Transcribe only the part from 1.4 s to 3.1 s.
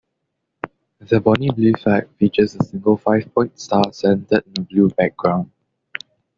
Blue flag features a single